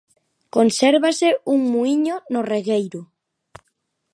[0.55, 3.01] Consérvase un muíño no regueiro.